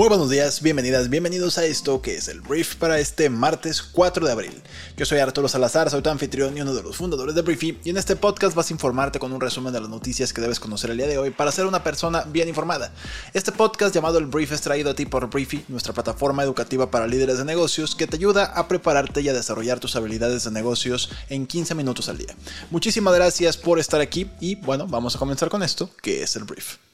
Muy 0.00 0.08
buenos 0.08 0.30
días, 0.30 0.62
bienvenidas, 0.62 1.10
bienvenidos 1.10 1.58
a 1.58 1.66
esto 1.66 2.00
que 2.00 2.14
es 2.14 2.28
el 2.28 2.40
brief 2.40 2.76
para 2.76 2.98
este 2.98 3.28
martes 3.28 3.82
4 3.82 4.24
de 4.24 4.32
abril. 4.32 4.62
Yo 4.96 5.04
soy 5.04 5.18
Arturo 5.18 5.46
Salazar, 5.46 5.90
soy 5.90 6.00
tu 6.00 6.08
anfitrión 6.08 6.56
y 6.56 6.62
uno 6.62 6.72
de 6.72 6.82
los 6.82 6.96
fundadores 6.96 7.34
de 7.34 7.42
Briefy 7.42 7.78
y 7.84 7.90
en 7.90 7.98
este 7.98 8.16
podcast 8.16 8.56
vas 8.56 8.70
a 8.70 8.72
informarte 8.72 9.18
con 9.18 9.30
un 9.30 9.42
resumen 9.42 9.74
de 9.74 9.80
las 9.82 9.90
noticias 9.90 10.32
que 10.32 10.40
debes 10.40 10.58
conocer 10.58 10.90
el 10.90 10.96
día 10.96 11.06
de 11.06 11.18
hoy 11.18 11.28
para 11.28 11.52
ser 11.52 11.66
una 11.66 11.84
persona 11.84 12.22
bien 12.22 12.48
informada. 12.48 12.94
Este 13.34 13.52
podcast 13.52 13.94
llamado 13.94 14.16
El 14.16 14.24
Brief 14.24 14.52
es 14.52 14.62
traído 14.62 14.90
a 14.90 14.94
ti 14.94 15.04
por 15.04 15.28
Briefy, 15.28 15.66
nuestra 15.68 15.92
plataforma 15.92 16.42
educativa 16.42 16.90
para 16.90 17.06
líderes 17.06 17.36
de 17.36 17.44
negocios 17.44 17.94
que 17.94 18.06
te 18.06 18.16
ayuda 18.16 18.44
a 18.44 18.68
prepararte 18.68 19.20
y 19.20 19.28
a 19.28 19.34
desarrollar 19.34 19.80
tus 19.80 19.96
habilidades 19.96 20.44
de 20.44 20.50
negocios 20.50 21.10
en 21.28 21.46
15 21.46 21.74
minutos 21.74 22.08
al 22.08 22.16
día. 22.16 22.34
Muchísimas 22.70 23.14
gracias 23.14 23.58
por 23.58 23.78
estar 23.78 24.00
aquí 24.00 24.30
y 24.40 24.54
bueno, 24.54 24.86
vamos 24.86 25.14
a 25.14 25.18
comenzar 25.18 25.50
con 25.50 25.62
esto 25.62 25.90
que 26.00 26.22
es 26.22 26.36
el 26.36 26.44
brief. 26.44 26.89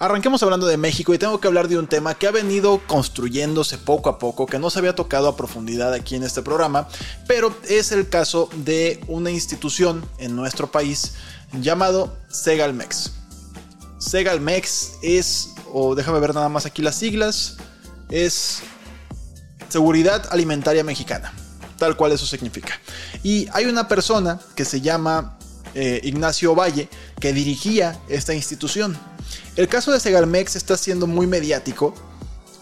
Arranquemos 0.00 0.42
hablando 0.42 0.66
de 0.66 0.76
México 0.76 1.14
y 1.14 1.18
tengo 1.18 1.40
que 1.40 1.48
hablar 1.48 1.68
de 1.68 1.78
un 1.78 1.86
tema 1.86 2.14
que 2.14 2.26
ha 2.26 2.30
venido 2.30 2.80
construyéndose 2.86 3.78
poco 3.78 4.08
a 4.08 4.18
poco, 4.18 4.46
que 4.46 4.58
no 4.58 4.70
se 4.70 4.78
había 4.78 4.94
tocado 4.94 5.28
a 5.28 5.36
profundidad 5.36 5.92
aquí 5.92 6.16
en 6.16 6.22
este 6.22 6.42
programa, 6.42 6.88
pero 7.26 7.54
es 7.68 7.92
el 7.92 8.08
caso 8.08 8.48
de 8.56 9.02
una 9.08 9.30
institución 9.30 10.04
en 10.18 10.36
nuestro 10.36 10.70
país 10.70 11.14
llamado 11.52 12.16
Segalmex. 12.28 13.12
Segalmex 13.98 14.92
es, 15.02 15.50
o 15.72 15.94
déjame 15.94 16.20
ver 16.20 16.34
nada 16.34 16.48
más 16.48 16.66
aquí 16.66 16.82
las 16.82 16.96
siglas, 16.96 17.56
es 18.10 18.62
Seguridad 19.68 20.28
Alimentaria 20.30 20.84
Mexicana, 20.84 21.32
tal 21.78 21.96
cual 21.96 22.12
eso 22.12 22.26
significa. 22.26 22.80
Y 23.22 23.48
hay 23.52 23.66
una 23.66 23.88
persona 23.88 24.38
que 24.54 24.64
se 24.64 24.80
llama 24.80 25.38
eh, 25.74 26.00
Ignacio 26.04 26.54
Valle 26.54 26.88
que 27.18 27.32
dirigía 27.32 27.98
esta 28.08 28.34
institución. 28.34 28.96
El 29.56 29.68
caso 29.68 29.92
de 29.92 30.00
Segalmex 30.00 30.56
está 30.56 30.76
siendo 30.76 31.06
muy 31.06 31.26
mediático. 31.26 31.94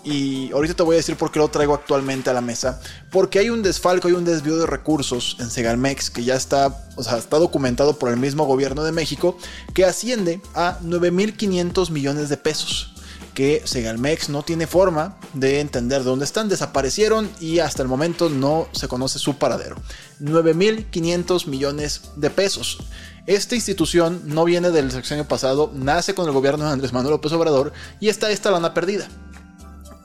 Y 0.05 0.51
ahorita 0.51 0.75
te 0.75 0.83
voy 0.83 0.95
a 0.95 0.97
decir 0.97 1.17
por 1.17 1.31
qué 1.31 1.39
lo 1.39 1.47
traigo 1.49 1.75
actualmente 1.75 2.29
a 2.29 2.33
la 2.33 2.41
mesa. 2.41 2.81
Porque 3.13 3.39
hay 3.39 3.51
un 3.51 3.63
desfalco 3.63 4.09
y 4.09 4.13
un 4.13 4.25
desvío 4.25 4.59
de 4.59 4.67
recursos 4.67 5.37
en 5.39 5.49
Segalmex 5.49 6.11
que 6.11 6.25
ya 6.25 6.35
está, 6.35 6.89
o 6.97 7.05
sea, 7.05 7.19
está 7.19 7.39
documentado 7.39 7.99
por 7.99 8.11
el 8.11 8.17
mismo 8.17 8.45
gobierno 8.45 8.83
de 8.83 8.91
México 8.91 9.37
que 9.75 9.85
asciende 9.85 10.41
a 10.55 10.81
9.500 10.81 11.91
millones 11.91 12.29
de 12.29 12.37
pesos 12.37 12.93
que 13.35 13.63
Segalmex 13.65 14.29
no 14.29 14.43
tiene 14.43 14.67
forma 14.67 15.17
de 15.33 15.61
entender 15.61 16.05
dónde 16.05 16.25
están, 16.25 16.49
desaparecieron 16.49 17.31
y 17.41 17.61
hasta 17.61 17.83
el 17.83 17.89
momento 17.89 18.29
no 18.29 18.69
se 18.73 18.89
conoce 18.89 19.19
su 19.19 19.39
paradero. 19.39 19.77
9.500 20.21 21.47
millones 21.47 22.03
de 22.17 22.31
pesos. 22.31 22.79
Esta 23.27 23.55
institución 23.55 24.23
no 24.25 24.45
viene 24.45 24.71
del 24.71 24.91
sexenio 24.91 25.29
pasado, 25.29 25.71
nace 25.73 26.13
con 26.13 26.27
el 26.27 26.33
gobierno 26.33 26.65
de 26.65 26.73
Andrés 26.73 26.93
Manuel 26.93 27.13
López 27.13 27.31
Obrador 27.33 27.73
y 28.01 28.09
está 28.09 28.31
esta 28.33 28.51
lana 28.51 28.75
perdida. 28.75 29.07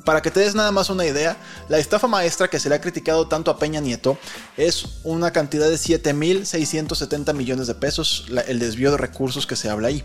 Para 0.05 0.21
que 0.21 0.29
te 0.29 0.39
des 0.39 0.53
nada 0.53 0.71
más 0.71 0.91
una 0.91 1.03
idea, 1.03 1.35
la 1.67 1.79
estafa 1.79 2.07
maestra 2.07 2.47
que 2.47 2.59
se 2.59 2.69
le 2.69 2.75
ha 2.75 2.81
criticado 2.81 3.27
tanto 3.27 3.49
a 3.49 3.57
Peña 3.57 3.81
Nieto 3.81 4.19
es 4.55 4.99
una 5.03 5.31
cantidad 5.31 5.67
de 5.67 5.75
7.670 5.75 7.33
millones 7.33 7.65
de 7.65 7.73
pesos, 7.73 8.27
el 8.47 8.59
desvío 8.59 8.91
de 8.91 8.97
recursos 8.97 9.47
que 9.47 9.55
se 9.55 9.69
habla 9.69 9.87
ahí. 9.87 10.03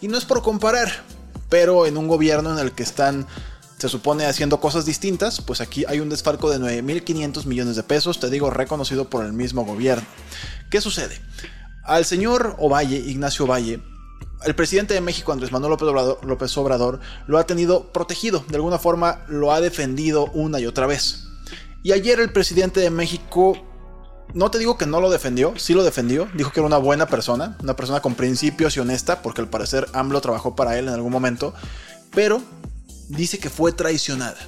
Y 0.00 0.06
no 0.06 0.16
es 0.16 0.24
por 0.24 0.42
comparar, 0.42 1.02
pero 1.48 1.84
en 1.86 1.96
un 1.96 2.06
gobierno 2.06 2.52
en 2.52 2.64
el 2.64 2.72
que 2.72 2.84
están, 2.84 3.26
se 3.76 3.88
supone, 3.88 4.24
haciendo 4.24 4.60
cosas 4.60 4.86
distintas, 4.86 5.40
pues 5.40 5.60
aquí 5.60 5.84
hay 5.88 5.98
un 5.98 6.08
desfalco 6.08 6.48
de 6.48 6.60
9.500 6.60 7.44
millones 7.44 7.74
de 7.74 7.82
pesos, 7.82 8.20
te 8.20 8.30
digo, 8.30 8.50
reconocido 8.50 9.10
por 9.10 9.26
el 9.26 9.32
mismo 9.32 9.64
gobierno. 9.64 10.06
¿Qué 10.70 10.80
sucede? 10.80 11.20
Al 11.84 12.04
señor 12.04 12.56
Ovalle, 12.58 12.96
Ignacio 12.96 13.44
Ovalle, 13.44 13.80
el 14.44 14.54
presidente 14.54 14.94
de 14.94 15.00
México, 15.00 15.32
Andrés 15.32 15.52
Manuel 15.52 15.70
López 15.70 15.88
Obrador, 15.88 16.24
López 16.24 16.56
Obrador, 16.56 17.00
lo 17.26 17.38
ha 17.38 17.46
tenido 17.46 17.92
protegido, 17.92 18.44
de 18.48 18.56
alguna 18.56 18.78
forma 18.78 19.24
lo 19.28 19.52
ha 19.52 19.60
defendido 19.60 20.26
una 20.26 20.60
y 20.60 20.66
otra 20.66 20.86
vez. 20.86 21.28
Y 21.82 21.92
ayer 21.92 22.20
el 22.20 22.32
presidente 22.32 22.80
de 22.80 22.90
México 22.90 23.56
no 24.34 24.50
te 24.50 24.58
digo 24.58 24.78
que 24.78 24.86
no 24.86 25.00
lo 25.00 25.10
defendió, 25.10 25.54
sí 25.56 25.74
lo 25.74 25.84
defendió, 25.84 26.28
dijo 26.34 26.52
que 26.52 26.60
era 26.60 26.66
una 26.66 26.78
buena 26.78 27.06
persona, 27.06 27.56
una 27.62 27.76
persona 27.76 28.00
con 28.00 28.14
principios 28.14 28.76
y 28.76 28.80
honesta, 28.80 29.20
porque 29.20 29.40
al 29.40 29.48
parecer 29.48 29.88
AMLO 29.92 30.20
trabajó 30.20 30.56
para 30.56 30.78
él 30.78 30.88
en 30.88 30.94
algún 30.94 31.12
momento, 31.12 31.52
pero 32.14 32.40
dice 33.08 33.38
que 33.38 33.50
fue 33.50 33.72
traicionada. 33.72 34.38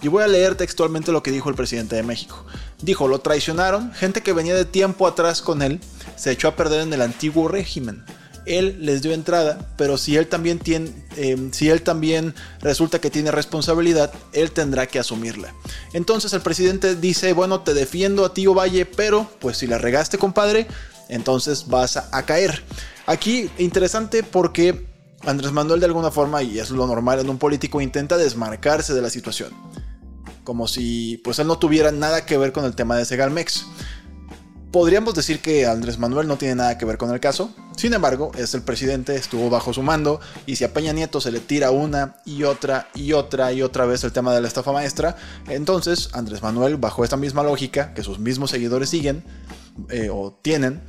Y 0.00 0.08
voy 0.08 0.22
a 0.22 0.28
leer 0.28 0.54
textualmente 0.54 1.12
lo 1.12 1.22
que 1.22 1.30
dijo 1.30 1.48
el 1.48 1.56
presidente 1.56 1.96
de 1.96 2.02
México. 2.02 2.44
Dijo, 2.80 3.08
lo 3.08 3.18
traicionaron, 3.20 3.92
gente 3.92 4.22
que 4.22 4.32
venía 4.32 4.54
de 4.54 4.64
tiempo 4.64 5.06
atrás 5.06 5.42
con 5.42 5.62
él, 5.62 5.80
se 6.16 6.30
echó 6.30 6.48
a 6.48 6.56
perder 6.56 6.82
en 6.82 6.92
el 6.92 7.02
antiguo 7.02 7.48
régimen 7.48 8.04
él 8.48 8.78
les 8.80 9.02
dio 9.02 9.12
entrada, 9.12 9.58
pero 9.76 9.98
si 9.98 10.16
él 10.16 10.26
también 10.26 10.58
tiene, 10.58 10.90
em, 11.16 11.52
si 11.52 11.68
él 11.68 11.82
también 11.82 12.34
resulta 12.60 12.98
que 12.98 13.10
tiene 13.10 13.30
responsabilidad, 13.30 14.12
él 14.32 14.50
tendrá 14.50 14.86
que 14.86 14.98
asumirla. 14.98 15.54
Entonces 15.92 16.32
el 16.32 16.40
presidente 16.40 16.96
dice, 16.96 17.32
bueno, 17.34 17.60
te 17.60 17.74
defiendo 17.74 18.24
a 18.24 18.34
ti 18.34 18.46
Valle, 18.46 18.86
pero 18.86 19.30
pues 19.40 19.58
si 19.58 19.66
la 19.66 19.78
regaste, 19.78 20.16
compadre, 20.16 20.66
entonces 21.08 21.68
vas 21.68 21.96
a, 21.96 22.22
caer. 22.24 22.64
Aquí 23.06 23.50
interesante 23.58 24.22
porque 24.22 24.86
Andrés 25.26 25.52
Manuel 25.52 25.80
de 25.80 25.86
alguna 25.86 26.10
forma, 26.10 26.42
y 26.42 26.58
es 26.58 26.70
lo 26.70 26.86
normal 26.86 27.20
en 27.20 27.28
un 27.28 27.38
político, 27.38 27.80
intenta 27.80 28.16
desmarcarse 28.16 28.94
de 28.94 29.02
la 29.02 29.10
situación. 29.10 29.52
Como 30.48 30.66
si 30.66 31.20
pues 31.22 31.38
él 31.40 31.46
no 31.46 31.58
tuviera 31.58 31.92
nada 31.92 32.24
que 32.24 32.38
ver 32.38 32.52
con 32.52 32.64
el 32.64 32.74
tema 32.74 32.96
de 32.96 33.04
Segalmex. 33.04 33.66
Podríamos 34.72 35.12
decir 35.12 35.40
que 35.40 35.66
Andrés 35.66 35.98
Manuel 35.98 36.26
no 36.26 36.38
tiene 36.38 36.54
nada 36.54 36.78
que 36.78 36.86
ver 36.86 36.96
con 36.96 37.12
el 37.12 37.20
caso, 37.20 37.52
sin 37.76 37.92
embargo, 37.92 38.32
es 38.34 38.54
el 38.54 38.62
presidente, 38.62 39.14
estuvo 39.14 39.50
bajo 39.50 39.74
su 39.74 39.82
mando, 39.82 40.20
y 40.46 40.56
si 40.56 40.64
a 40.64 40.72
Peña 40.72 40.94
Nieto 40.94 41.20
se 41.20 41.30
le 41.30 41.40
tira 41.40 41.70
una 41.70 42.16
y 42.24 42.44
otra 42.44 42.88
y 42.94 43.12
otra 43.12 43.52
y 43.52 43.60
otra 43.60 43.84
vez 43.84 44.04
el 44.04 44.12
tema 44.12 44.34
de 44.34 44.40
la 44.40 44.48
estafa 44.48 44.72
maestra, 44.72 45.16
entonces 45.48 46.08
Andrés 46.14 46.42
Manuel, 46.42 46.78
bajo 46.78 47.04
esta 47.04 47.18
misma 47.18 47.42
lógica 47.42 47.92
que 47.92 48.02
sus 48.02 48.18
mismos 48.18 48.50
seguidores 48.50 48.88
siguen 48.88 49.22
eh, 49.90 50.08
o 50.10 50.32
tienen, 50.40 50.80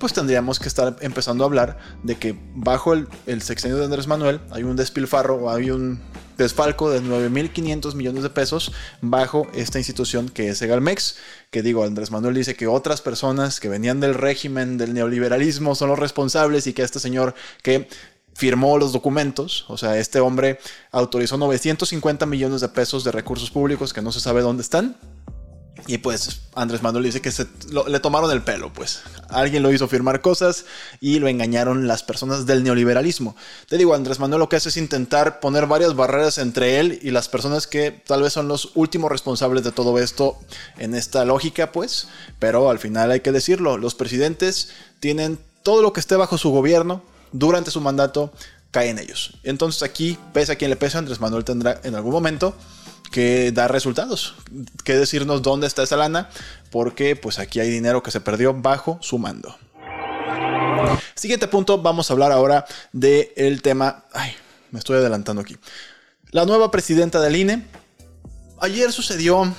pues 0.00 0.14
tendríamos 0.14 0.58
que 0.58 0.66
estar 0.66 0.96
empezando 1.00 1.44
a 1.44 1.46
hablar 1.46 1.78
de 2.02 2.16
que 2.16 2.36
bajo 2.56 2.92
el, 2.92 3.06
el 3.26 3.40
sexenio 3.40 3.76
de 3.76 3.84
Andrés 3.84 4.08
Manuel 4.08 4.40
hay 4.50 4.64
un 4.64 4.74
despilfarro 4.74 5.36
o 5.36 5.50
hay 5.50 5.70
un 5.70 6.00
desfalco 6.36 6.90
de 6.90 7.02
9.500 7.02 7.94
millones 7.94 8.22
de 8.22 8.30
pesos 8.30 8.72
bajo 9.00 9.48
esta 9.54 9.78
institución 9.78 10.28
que 10.28 10.48
es 10.48 10.60
Egalmex, 10.62 11.16
que 11.50 11.62
digo, 11.62 11.84
Andrés 11.84 12.10
Manuel 12.10 12.34
dice 12.34 12.54
que 12.54 12.66
otras 12.66 13.00
personas 13.00 13.60
que 13.60 13.68
venían 13.68 14.00
del 14.00 14.14
régimen 14.14 14.78
del 14.78 14.94
neoliberalismo 14.94 15.74
son 15.74 15.88
los 15.88 15.98
responsables 15.98 16.66
y 16.66 16.72
que 16.72 16.82
este 16.82 17.00
señor 17.00 17.34
que 17.62 17.88
firmó 18.34 18.76
los 18.76 18.92
documentos, 18.92 19.64
o 19.68 19.78
sea, 19.78 19.98
este 19.98 20.20
hombre 20.20 20.58
autorizó 20.92 21.38
950 21.38 22.26
millones 22.26 22.60
de 22.60 22.68
pesos 22.68 23.02
de 23.02 23.12
recursos 23.12 23.50
públicos 23.50 23.94
que 23.94 24.02
no 24.02 24.12
se 24.12 24.20
sabe 24.20 24.42
dónde 24.42 24.62
están, 24.62 24.96
y 25.86 25.98
pues 25.98 26.40
Andrés 26.54 26.82
Manuel 26.82 27.04
dice 27.04 27.20
que 27.20 27.30
se, 27.30 27.46
le 27.86 28.00
tomaron 28.00 28.30
el 28.30 28.42
pelo, 28.42 28.72
pues. 28.72 29.02
Alguien 29.28 29.62
lo 29.62 29.72
hizo 29.72 29.86
firmar 29.88 30.20
cosas 30.20 30.64
y 31.00 31.18
lo 31.18 31.28
engañaron 31.28 31.86
las 31.86 32.02
personas 32.02 32.46
del 32.46 32.64
neoliberalismo. 32.64 33.36
Te 33.68 33.76
digo, 33.76 33.94
Andrés 33.94 34.18
Manuel 34.18 34.40
lo 34.40 34.48
que 34.48 34.56
hace 34.56 34.70
es 34.70 34.76
intentar 34.76 35.38
poner 35.38 35.66
varias 35.66 35.94
barreras 35.94 36.38
entre 36.38 36.80
él 36.80 36.98
y 37.02 37.10
las 37.10 37.28
personas 37.28 37.66
que 37.66 37.90
tal 37.90 38.22
vez 38.22 38.32
son 38.32 38.48
los 38.48 38.72
últimos 38.74 39.10
responsables 39.10 39.64
de 39.64 39.72
todo 39.72 39.98
esto 39.98 40.38
en 40.78 40.94
esta 40.94 41.24
lógica, 41.24 41.72
pues. 41.72 42.08
Pero 42.38 42.70
al 42.70 42.78
final 42.78 43.10
hay 43.10 43.20
que 43.20 43.32
decirlo, 43.32 43.78
los 43.78 43.94
presidentes 43.94 44.70
tienen 45.00 45.38
todo 45.62 45.82
lo 45.82 45.92
que 45.92 46.00
esté 46.00 46.16
bajo 46.16 46.38
su 46.38 46.50
gobierno 46.50 47.02
durante 47.32 47.70
su 47.70 47.80
mandato, 47.80 48.32
cae 48.70 48.88
en 48.88 48.98
ellos. 48.98 49.38
Entonces 49.42 49.82
aquí, 49.82 50.18
pese 50.32 50.52
a 50.52 50.56
quien 50.56 50.70
le 50.70 50.76
pese, 50.76 50.98
Andrés 50.98 51.20
Manuel 51.20 51.44
tendrá 51.44 51.80
en 51.84 51.94
algún 51.94 52.12
momento 52.12 52.54
que 53.10 53.52
dar 53.52 53.72
resultados, 53.72 54.34
que 54.84 54.94
decirnos 54.96 55.42
dónde 55.42 55.66
está 55.66 55.82
esa 55.82 55.96
lana, 55.96 56.28
porque 56.70 57.16
pues 57.16 57.38
aquí 57.38 57.60
hay 57.60 57.70
dinero 57.70 58.02
que 58.02 58.10
se 58.10 58.20
perdió 58.20 58.54
bajo 58.54 58.98
su 59.00 59.18
mando. 59.18 59.56
Siguiente 61.14 61.48
punto, 61.48 61.80
vamos 61.80 62.10
a 62.10 62.12
hablar 62.12 62.32
ahora 62.32 62.66
del 62.92 63.62
tema, 63.62 64.04
ay, 64.12 64.32
me 64.70 64.78
estoy 64.78 64.98
adelantando 64.98 65.42
aquí. 65.42 65.56
La 66.30 66.44
nueva 66.44 66.70
presidenta 66.70 67.20
del 67.20 67.36
INE. 67.36 67.66
Ayer 68.60 68.90
sucedió 68.92 69.54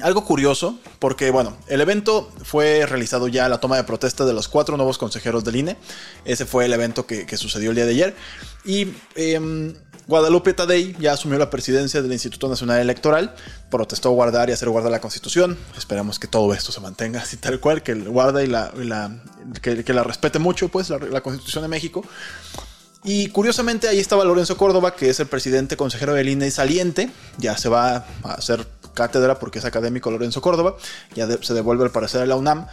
algo 0.00 0.24
curioso, 0.24 0.78
porque 0.98 1.30
bueno, 1.30 1.56
el 1.66 1.80
evento 1.80 2.30
fue 2.42 2.84
realizado 2.86 3.28
ya 3.28 3.48
la 3.48 3.58
toma 3.58 3.76
de 3.76 3.84
protesta 3.84 4.24
de 4.24 4.32
los 4.32 4.48
cuatro 4.48 4.76
nuevos 4.76 4.98
consejeros 4.98 5.44
del 5.44 5.56
INE. 5.56 5.76
Ese 6.24 6.46
fue 6.46 6.66
el 6.66 6.72
evento 6.72 7.06
que, 7.06 7.36
sucedió 7.36 7.70
el 7.70 7.76
día 7.76 7.86
de 7.86 7.92
ayer. 7.92 8.16
Y 8.64 8.88
em, 9.14 9.74
Guadalupe 10.06 10.52
Tadei 10.52 10.94
ya 11.00 11.12
asumió 11.12 11.38
la 11.38 11.48
presidencia 11.48 12.02
del 12.02 12.12
Instituto 12.12 12.48
Nacional 12.48 12.80
Electoral, 12.80 13.34
protestó 13.70 14.10
guardar 14.10 14.50
y 14.50 14.52
hacer 14.52 14.68
guardar 14.68 14.92
la 14.92 15.00
Constitución. 15.00 15.56
Esperamos 15.78 16.18
que 16.18 16.26
todo 16.28 16.52
esto 16.52 16.72
se 16.72 16.80
mantenga 16.80 17.20
así 17.22 17.38
tal 17.38 17.58
cual, 17.58 17.82
que 17.82 17.94
guarda 17.94 18.42
y 18.42 18.46
la, 18.46 18.70
que, 19.62 19.94
la 19.94 20.04
respete 20.04 20.38
mucho, 20.38 20.68
pues, 20.68 20.90
la, 20.90 21.20
Constitución 21.22 21.62
de 21.62 21.68
México. 21.68 22.04
Y 23.02 23.28
curiosamente 23.28 23.88
ahí 23.88 23.98
estaba 23.98 24.24
Lorenzo 24.24 24.56
Córdoba, 24.56 24.94
que 24.94 25.08
es 25.08 25.20
el 25.20 25.26
presidente 25.26 25.76
consejero 25.76 26.14
del 26.14 26.28
INE 26.28 26.50
saliente, 26.50 27.10
ya 27.38 27.56
se 27.56 27.68
va 27.68 28.06
a 28.22 28.32
hacer 28.32 28.66
cátedra 28.94 29.38
porque 29.38 29.58
es 29.58 29.64
académico 29.64 30.10
Lorenzo 30.10 30.40
Córdoba, 30.40 30.76
ya 31.14 31.26
se 31.40 31.54
devuelve 31.54 31.84
al 31.84 31.90
parecer 31.90 32.22
a 32.22 32.26
la 32.26 32.36
UNAM. 32.36 32.66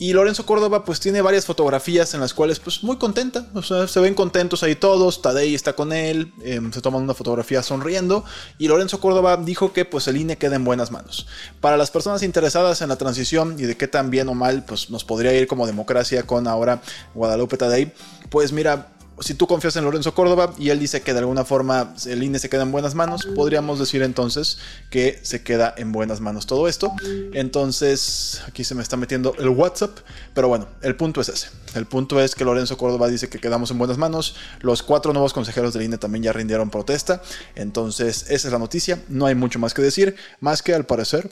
Y 0.00 0.14
Lorenzo 0.14 0.46
Córdoba 0.46 0.82
pues 0.86 0.98
tiene 0.98 1.20
varias 1.20 1.44
fotografías 1.44 2.14
en 2.14 2.20
las 2.20 2.32
cuales 2.32 2.58
pues 2.58 2.82
muy 2.82 2.96
contenta, 2.96 3.46
o 3.52 3.62
sea, 3.62 3.86
se 3.86 4.00
ven 4.00 4.14
contentos 4.14 4.62
ahí 4.62 4.74
todos, 4.74 5.20
Tadei 5.20 5.54
está 5.54 5.74
con 5.74 5.92
él, 5.92 6.32
em, 6.42 6.72
se 6.72 6.80
toman 6.80 7.02
una 7.02 7.12
fotografía 7.12 7.62
sonriendo. 7.62 8.24
Y 8.56 8.68
Lorenzo 8.68 8.98
Córdoba 8.98 9.36
dijo 9.36 9.74
que 9.74 9.84
pues 9.84 10.08
el 10.08 10.16
INE 10.16 10.38
queda 10.38 10.56
en 10.56 10.64
buenas 10.64 10.90
manos. 10.90 11.26
Para 11.60 11.76
las 11.76 11.90
personas 11.90 12.22
interesadas 12.22 12.80
en 12.80 12.88
la 12.88 12.96
transición 12.96 13.56
y 13.58 13.64
de 13.64 13.76
qué 13.76 13.88
tan 13.88 14.08
bien 14.08 14.30
o 14.30 14.34
mal 14.34 14.64
pues 14.64 14.88
nos 14.88 15.04
podría 15.04 15.34
ir 15.34 15.46
como 15.46 15.66
democracia 15.66 16.22
con 16.22 16.48
ahora 16.48 16.80
Guadalupe 17.14 17.58
Tadei, 17.58 17.92
pues 18.30 18.52
mira, 18.52 18.88
si 19.20 19.34
tú 19.34 19.46
confías 19.46 19.76
en 19.76 19.84
Lorenzo 19.84 20.14
Córdoba 20.14 20.54
y 20.58 20.70
él 20.70 20.78
dice 20.78 21.02
que 21.02 21.12
de 21.12 21.18
alguna 21.20 21.44
forma 21.44 21.94
el 22.06 22.22
INE 22.22 22.38
se 22.38 22.48
queda 22.48 22.62
en 22.62 22.72
buenas 22.72 22.94
manos, 22.94 23.26
podríamos 23.34 23.78
decir 23.78 24.02
entonces 24.02 24.58
que 24.88 25.20
se 25.22 25.42
queda 25.42 25.74
en 25.76 25.92
buenas 25.92 26.20
manos 26.20 26.46
todo 26.46 26.68
esto. 26.68 26.92
Entonces, 27.32 28.42
aquí 28.46 28.64
se 28.64 28.74
me 28.74 28.82
está 28.82 28.96
metiendo 28.96 29.34
el 29.38 29.50
WhatsApp, 29.50 29.98
pero 30.34 30.48
bueno, 30.48 30.68
el 30.82 30.96
punto 30.96 31.20
es 31.20 31.28
ese. 31.28 31.48
El 31.74 31.86
punto 31.86 32.20
es 32.20 32.34
que 32.34 32.44
Lorenzo 32.44 32.76
Córdoba 32.76 33.08
dice 33.08 33.28
que 33.28 33.38
quedamos 33.38 33.70
en 33.70 33.78
buenas 33.78 33.98
manos. 33.98 34.36
Los 34.60 34.82
cuatro 34.82 35.12
nuevos 35.12 35.32
consejeros 35.32 35.74
del 35.74 35.82
INE 35.82 35.98
también 35.98 36.24
ya 36.24 36.32
rindieron 36.32 36.70
protesta. 36.70 37.22
Entonces, 37.54 38.26
esa 38.30 38.48
es 38.48 38.52
la 38.52 38.58
noticia. 38.58 39.02
No 39.08 39.26
hay 39.26 39.34
mucho 39.34 39.58
más 39.58 39.74
que 39.74 39.82
decir, 39.82 40.16
más 40.40 40.62
que 40.62 40.74
al 40.74 40.86
parecer, 40.86 41.30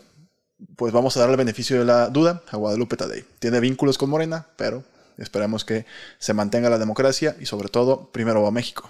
pues 0.76 0.92
vamos 0.92 1.16
a 1.16 1.20
darle 1.20 1.36
beneficio 1.36 1.78
de 1.78 1.84
la 1.84 2.08
duda 2.08 2.42
a 2.50 2.56
Guadalupe 2.56 2.96
Tadei. 2.96 3.24
Tiene 3.38 3.60
vínculos 3.60 3.96
con 3.96 4.10
Morena, 4.10 4.46
pero 4.56 4.84
Esperemos 5.18 5.64
que 5.64 5.84
se 6.18 6.34
mantenga 6.34 6.70
la 6.70 6.78
democracia 6.78 7.36
y 7.40 7.46
sobre 7.46 7.68
todo, 7.68 8.10
primero 8.12 8.42
va 8.42 8.50
México. 8.50 8.88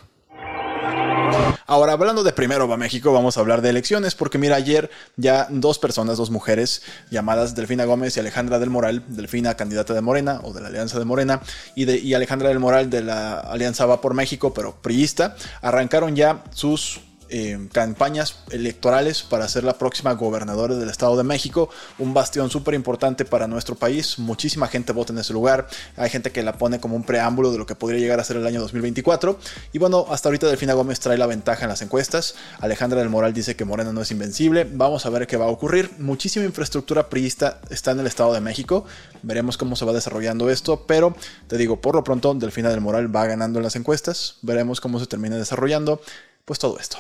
Ahora, 1.67 1.93
hablando 1.93 2.23
de 2.25 2.33
primero 2.33 2.67
va 2.67 2.77
México, 2.77 3.13
vamos 3.13 3.37
a 3.37 3.41
hablar 3.41 3.61
de 3.61 3.69
elecciones, 3.69 4.15
porque 4.15 4.39
mira, 4.39 4.57
ayer 4.57 4.91
ya 5.17 5.47
dos 5.51 5.79
personas, 5.79 6.17
dos 6.17 6.31
mujeres 6.31 6.83
llamadas 7.11 7.55
Delfina 7.55 7.85
Gómez 7.85 8.17
y 8.17 8.21
Alejandra 8.21 8.59
del 8.59 8.71
Moral, 8.71 9.05
Delfina 9.09 9.55
candidata 9.55 9.93
de 9.93 10.01
Morena 10.01 10.41
o 10.45 10.53
de 10.53 10.63
la 10.63 10.69
Alianza 10.69 10.99
de 10.99 11.05
Morena, 11.05 11.43
y, 11.75 11.85
de, 11.85 11.99
y 11.99 12.15
Alejandra 12.15 12.49
del 12.49 12.59
Moral 12.59 12.89
de 12.89 13.03
la 13.03 13.41
Alianza 13.41 13.85
Va 13.85 14.01
por 14.01 14.15
México, 14.15 14.55
pero 14.55 14.81
priista, 14.81 15.37
arrancaron 15.61 16.17
ya 16.17 16.43
sus 16.53 17.01
eh, 17.31 17.69
campañas 17.73 18.37
electorales 18.51 19.23
para 19.23 19.49
ser 19.49 19.65
la 19.65 19.79
próxima 19.79 20.13
gobernadora 20.15 20.75
del 20.77 20.89
Estado 20.89 21.17
de 21.17 21.25
México, 21.25 21.69
un 21.99 22.15
bastión 22.15 22.51
súper 22.51 22.75
importante 22.75 23.25
para 23.25 23.47
nuestro 23.47 23.75
país. 23.75 24.19
Muchísima 24.19 24.69
gente 24.69 24.93
vota 24.93 25.13
en 25.13 25.19
ese 25.19 25.33
lugar. 25.33 25.69
Hay 25.97 26.11
gente 26.11 26.33
que 26.33 26.43
la 26.43 26.59
pone 26.59 26.81
como 26.81 26.97
un 26.97 27.05
preámbulo 27.05 27.53
de 27.53 27.59
lo 27.59 27.67
que 27.67 27.75
podría 27.75 28.01
llegar 28.01 28.21
a 28.21 28.25
ser 28.25 28.37
el 28.37 28.47
año 28.47 28.61
2024. 28.61 29.39
Y 29.73 29.79
bueno, 29.79 30.07
hasta 30.11 30.29
ahorita 30.29 30.47
Delfina 30.47 30.73
Gómez 30.75 31.01
trae 31.01 31.19
la 31.19 31.27
ventaja 31.27 31.65
en 31.65 31.69
las 31.69 31.83
encuestas. 31.83 32.35
Alejandra 32.61 33.01
del 33.01 33.09
Moral 33.11 33.33
dice 33.33 33.57
que 33.57 33.65
Morena 33.65 33.93
no 33.93 34.03
es 34.03 34.11
invencible. 34.11 34.67
Vamos 34.71 35.07
a 35.07 35.11
ver 35.11 35.27
qué 35.27 35.37
va 35.37 35.47
a 35.47 35.49
ocurrir. 35.49 35.91
Muchísima 35.99 36.45
infraestructura 36.45 37.09
priista 37.09 37.61
está 37.71 37.91
en 37.91 38.01
el 38.01 38.07
Estado 38.07 38.33
de 38.33 38.41
México. 38.41 38.85
Veremos 39.23 39.57
cómo 39.59 39.77
se 39.77 39.85
va 39.85 39.93
desarrollando 39.93 40.51
esto. 40.51 40.85
Pero 40.87 41.15
te 41.47 41.57
digo, 41.57 41.81
por 41.81 41.95
lo 41.95 42.05
pronto, 42.05 42.33
Delfina 42.35 42.71
del 42.71 42.81
Moral 42.81 43.15
va 43.15 43.27
ganando 43.27 43.59
en 43.59 43.65
las 43.65 43.77
encuestas. 43.77 44.37
Veremos 44.43 44.81
cómo 44.81 44.99
se 44.99 45.07
termina 45.07 45.37
desarrollando. 45.37 46.01
Pues 46.45 46.59
todo 46.59 46.79
esto. 46.79 46.99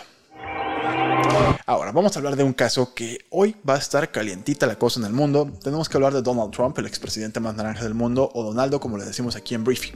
Ahora, 1.66 1.92
vamos 1.92 2.16
a 2.16 2.18
hablar 2.18 2.36
de 2.36 2.44
un 2.44 2.54
caso 2.54 2.94
que 2.94 3.18
hoy 3.30 3.54
va 3.68 3.74
a 3.74 3.78
estar 3.78 4.10
calientita 4.10 4.66
la 4.66 4.76
cosa 4.76 5.00
en 5.00 5.06
el 5.06 5.12
mundo. 5.12 5.52
Tenemos 5.62 5.88
que 5.88 5.96
hablar 5.98 6.14
de 6.14 6.22
Donald 6.22 6.50
Trump, 6.50 6.78
el 6.78 6.86
expresidente 6.86 7.40
más 7.40 7.54
naranja 7.56 7.84
del 7.84 7.94
mundo, 7.94 8.30
o 8.32 8.42
Donaldo, 8.42 8.80
como 8.80 8.96
le 8.96 9.04
decimos 9.04 9.36
aquí 9.36 9.54
en 9.54 9.64
Briefing. 9.64 9.92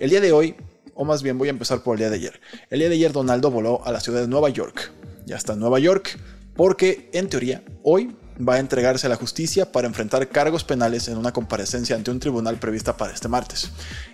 El 0.00 0.10
día 0.10 0.20
de 0.20 0.32
hoy, 0.32 0.56
o 0.94 1.04
más 1.04 1.22
bien 1.22 1.38
voy 1.38 1.48
a 1.48 1.52
empezar 1.52 1.82
por 1.82 1.94
el 1.94 2.00
día 2.00 2.10
de 2.10 2.16
ayer. 2.16 2.40
El 2.70 2.80
día 2.80 2.88
de 2.88 2.96
ayer 2.96 3.12
Donaldo 3.12 3.50
voló 3.50 3.84
a 3.84 3.92
la 3.92 4.00
ciudad 4.00 4.20
de 4.20 4.28
Nueva 4.28 4.48
York. 4.48 4.90
Ya 5.26 5.36
está 5.36 5.52
en 5.52 5.60
Nueva 5.60 5.78
York, 5.78 6.18
porque 6.56 7.08
en 7.12 7.28
teoría 7.28 7.62
hoy 7.84 8.16
va 8.46 8.54
a 8.54 8.58
entregarse 8.58 9.06
a 9.06 9.10
la 9.10 9.16
justicia 9.16 9.70
para 9.70 9.86
enfrentar 9.86 10.28
cargos 10.28 10.64
penales 10.64 11.08
en 11.08 11.18
una 11.18 11.32
comparecencia 11.32 11.96
ante 11.96 12.10
un 12.10 12.20
tribunal 12.20 12.58
prevista 12.58 12.96
para 12.96 13.12
este 13.12 13.28
martes. 13.28 13.70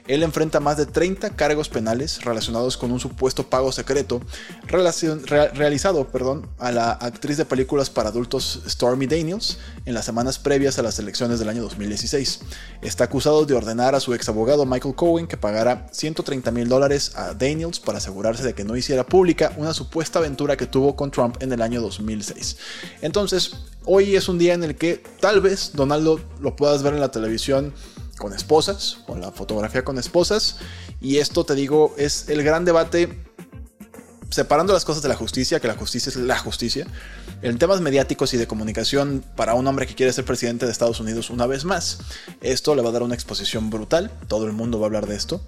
Él 0.06 0.22
enfrenta 0.22 0.60
más 0.60 0.76
de 0.76 0.86
30 0.86 1.30
cargos 1.30 1.68
penales 1.68 2.24
relacionados 2.24 2.76
con 2.76 2.90
un 2.90 2.98
supuesto 2.98 3.48
pago 3.48 3.72
secreto 3.72 4.20
realizado 4.66 6.08
a 6.58 6.72
la 6.72 6.92
actriz 6.92 7.36
de 7.36 7.44
películas 7.44 7.90
para 7.90 8.08
adultos 8.08 8.62
Stormy 8.66 9.06
Daniels 9.06 9.58
en 9.84 9.94
las 9.94 10.04
semanas 10.04 10.38
previas 10.38 10.78
a 10.78 10.82
las 10.82 10.98
elecciones 10.98 11.38
del 11.38 11.48
año 11.48 11.62
2016. 11.62 12.40
Está 12.82 13.04
acusado 13.04 13.44
de 13.44 13.54
ordenar 13.54 13.94
a 13.94 14.00
su 14.00 14.14
ex 14.14 14.28
abogado 14.28 14.64
Michael 14.64 14.94
Cohen 14.94 15.26
que 15.26 15.36
pagara 15.36 15.88
130 15.92 16.50
mil 16.50 16.68
dólares 16.68 17.12
a 17.14 17.34
Daniels 17.34 17.78
para 17.78 17.98
asegurarse 17.98 18.42
de 18.42 18.54
que 18.54 18.64
no 18.64 18.76
hiciera 18.76 19.04
pública 19.04 19.52
una 19.56 19.74
supuesta 19.74 20.18
aventura 20.18 20.56
que 20.56 20.66
tuvo 20.66 20.96
con 20.96 21.10
Trump 21.10 21.36
en 21.40 21.52
el 21.52 21.62
año 21.62 21.80
2006. 21.80 22.56
Entonces, 23.02 23.56
hoy 23.84 24.16
es 24.16 24.28
un 24.28 24.38
día 24.38 24.54
en 24.54 24.64
el 24.64 24.76
que 24.76 25.02
tal 25.20 25.40
vez 25.40 25.72
Donaldo 25.74 26.20
lo 26.40 26.56
puedas 26.56 26.82
ver 26.82 26.94
en 26.94 27.00
la 27.00 27.10
televisión 27.10 27.72
con 28.18 28.32
esposas, 28.32 28.98
con 29.06 29.20
la 29.20 29.30
fotografía 29.30 29.84
con 29.84 29.98
esposas. 29.98 30.56
Y 31.00 31.18
esto, 31.18 31.44
te 31.44 31.54
digo, 31.54 31.94
es 31.96 32.28
el 32.28 32.42
gran 32.42 32.64
debate 32.64 33.16
separando 34.30 34.72
las 34.72 34.84
cosas 34.84 35.02
de 35.02 35.08
la 35.08 35.16
justicia, 35.16 35.60
que 35.60 35.68
la 35.68 35.74
justicia 35.74 36.10
es 36.10 36.16
la 36.16 36.38
justicia, 36.38 36.86
en 37.40 37.58
temas 37.58 37.80
mediáticos 37.80 38.34
y 38.34 38.36
de 38.36 38.46
comunicación 38.46 39.24
para 39.36 39.54
un 39.54 39.66
hombre 39.66 39.86
que 39.86 39.94
quiere 39.94 40.12
ser 40.12 40.24
presidente 40.24 40.66
de 40.66 40.72
Estados 40.72 41.00
Unidos 41.00 41.30
una 41.30 41.46
vez 41.46 41.64
más. 41.64 41.98
Esto 42.40 42.74
le 42.74 42.82
va 42.82 42.90
a 42.90 42.92
dar 42.92 43.02
una 43.02 43.14
exposición 43.14 43.70
brutal, 43.70 44.10
todo 44.28 44.46
el 44.46 44.52
mundo 44.52 44.78
va 44.78 44.86
a 44.86 44.88
hablar 44.88 45.06
de 45.06 45.16
esto. 45.16 45.40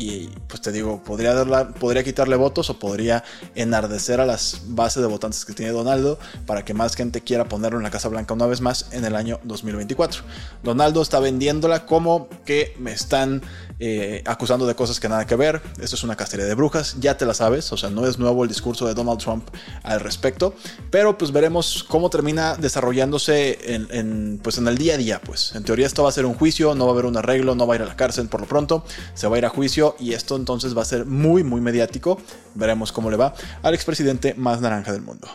Y 0.00 0.30
pues 0.48 0.62
te 0.62 0.72
digo, 0.72 1.02
podría, 1.04 1.44
podría 1.78 2.02
quitarle 2.02 2.34
votos 2.36 2.70
o 2.70 2.78
podría 2.78 3.22
enardecer 3.54 4.18
a 4.18 4.24
las 4.24 4.62
bases 4.68 5.02
de 5.02 5.08
votantes 5.08 5.44
que 5.44 5.52
tiene 5.52 5.72
Donaldo 5.72 6.18
para 6.46 6.64
que 6.64 6.72
más 6.72 6.96
gente 6.96 7.20
quiera 7.20 7.44
ponerlo 7.44 7.76
en 7.76 7.82
la 7.82 7.90
Casa 7.90 8.08
Blanca 8.08 8.32
una 8.32 8.46
vez 8.46 8.62
más 8.62 8.86
en 8.92 9.04
el 9.04 9.14
año 9.14 9.40
2024. 9.44 10.22
Donaldo 10.62 11.02
está 11.02 11.20
vendiéndola 11.20 11.84
como 11.84 12.30
que 12.46 12.74
me 12.78 12.92
están 12.92 13.42
eh, 13.78 14.22
acusando 14.26 14.66
de 14.66 14.74
cosas 14.74 15.00
que 15.00 15.08
nada 15.08 15.26
que 15.26 15.36
ver. 15.36 15.60
Esto 15.80 15.96
es 15.96 16.02
una 16.02 16.16
castería 16.16 16.46
de 16.46 16.54
brujas, 16.54 16.96
ya 16.98 17.18
te 17.18 17.26
la 17.26 17.34
sabes, 17.34 17.70
o 17.70 17.76
sea, 17.76 17.90
no 17.90 18.06
es 18.06 18.18
nuevo 18.18 18.42
el 18.44 18.48
discurso 18.48 18.86
de 18.86 18.94
Donald 18.94 19.20
Trump 19.20 19.48
al 19.82 20.00
respecto, 20.00 20.54
pero 20.90 21.18
pues 21.18 21.30
veremos 21.30 21.84
cómo 21.86 22.08
termina 22.08 22.56
desarrollándose 22.56 23.58
en, 23.74 24.40
pues 24.42 24.56
en 24.56 24.66
el 24.66 24.78
día 24.78 24.94
a 24.94 24.96
día, 24.96 25.20
pues. 25.20 25.54
En 25.54 25.64
teoría 25.64 25.86
esto 25.86 26.02
va 26.02 26.08
a 26.08 26.12
ser 26.12 26.24
un 26.24 26.34
juicio, 26.34 26.74
no 26.74 26.86
va 26.86 26.92
a 26.92 26.94
haber 26.94 27.06
un 27.06 27.16
arreglo, 27.18 27.54
no 27.54 27.66
va 27.66 27.74
a 27.74 27.76
ir 27.76 27.82
a 27.82 27.86
la 27.86 27.96
cárcel 27.96 28.28
por 28.28 28.40
lo 28.40 28.46
pronto, 28.46 28.84
se 29.14 29.26
va 29.26 29.36
a 29.36 29.38
ir 29.38 29.44
a 29.46 29.50
juicio 29.50 29.89
y 29.98 30.12
esto 30.12 30.36
entonces 30.36 30.76
va 30.76 30.82
a 30.82 30.86
ser 30.86 31.06
muy, 31.06 31.42
muy 31.42 31.60
mediático. 31.60 32.20
Veremos 32.54 32.92
cómo 32.92 33.10
le 33.10 33.16
va 33.16 33.34
al 33.62 33.74
expresidente 33.74 34.34
más 34.34 34.60
naranja 34.60 34.92
del 34.92 35.02
mundo. 35.02 35.28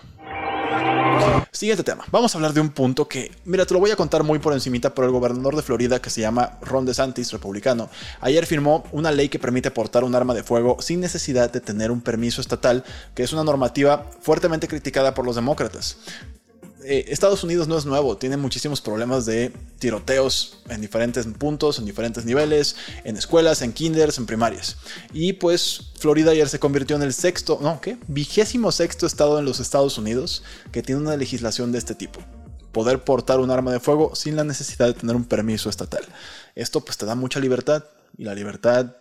Siguiente 1.52 1.84
tema. 1.84 2.04
Vamos 2.12 2.34
a 2.34 2.38
hablar 2.38 2.54
de 2.54 2.60
un 2.60 2.70
punto 2.70 3.08
que, 3.08 3.32
mira, 3.46 3.66
te 3.66 3.74
lo 3.74 3.80
voy 3.80 3.92
a 3.92 3.96
contar 3.96 4.24
muy 4.24 4.40
por 4.40 4.54
encimita, 4.54 4.94
pero 4.94 5.08
el 5.08 5.14
gobernador 5.14 5.56
de 5.56 5.62
Florida, 5.62 6.02
que 6.02 6.10
se 6.10 6.22
llama 6.22 6.58
Ron 6.62 6.86
DeSantis, 6.86 7.32
republicano, 7.32 7.90
ayer 8.20 8.46
firmó 8.46 8.84
una 8.92 9.12
ley 9.12 9.30
que 9.30 9.40
permite 9.40 9.72
portar 9.72 10.04
un 10.04 10.16
arma 10.16 10.34
de 10.34 10.44
fuego 10.44 10.78
sin 10.82 11.00
necesidad 11.00 11.52
de 11.52 11.62
tener 11.62 11.92
un 11.92 12.02
permiso 12.02 12.42
estatal, 12.42 12.84
que 13.14 13.24
es 13.24 13.32
una 13.32 13.44
normativa 13.44 14.10
fuertemente 14.20 14.68
criticada 14.68 15.14
por 15.14 15.26
los 15.26 15.36
demócratas. 15.36 15.98
Eh, 16.84 17.06
Estados 17.08 17.44
Unidos 17.44 17.68
no 17.68 17.78
es 17.78 17.86
nuevo, 17.86 18.18
tiene 18.18 18.38
muchísimos 18.38 18.82
problemas 18.82 19.26
de 19.26 19.52
tiroteos 19.80 20.60
en 20.70 20.82
diferentes 20.82 21.26
puntos, 21.26 21.80
en 21.80 21.86
diferentes 21.86 22.26
niveles, 22.26 22.76
en 23.04 23.18
escuelas, 23.18 23.62
en 23.62 23.74
kinders, 23.74 24.18
en 24.18 24.26
primarias. 24.26 24.78
Y 25.14 25.34
pues 25.34 25.92
Florida 25.98 26.32
ayer 26.32 26.50
se 26.50 26.60
convirtió 26.60 26.96
en 26.96 27.02
el 27.02 27.14
sexto, 27.14 27.60
no, 27.62 27.82
¿qué? 27.82 27.98
Vigésimo 28.08 28.72
sexto 28.72 29.08
estado 29.08 29.40
en 29.40 29.46
los 29.46 29.60
Estados 29.60 29.98
Unidos 29.98 30.44
que 30.72 30.84
tiene 30.84 31.02
una 31.02 31.18
legislación 31.18 31.72
de 31.72 31.80
este 31.80 31.96
tipo. 31.96 32.20
Poder 32.72 33.04
portar 33.04 33.40
un 33.40 33.52
arma 33.52 33.72
de 33.72 33.80
fuego 33.80 34.14
sin 34.16 34.36
la 34.36 34.44
necesidad 34.44 34.88
de 34.88 34.94
tener 34.94 35.16
un 35.16 35.26
permiso 35.26 35.70
estatal. 35.70 36.04
Esto 36.56 36.82
pues 36.82 36.98
te 36.98 37.06
da 37.06 37.16
mucha 37.16 37.40
libertad 37.40 37.86
y 38.18 38.26
la 38.26 38.36
libertad 38.36 38.98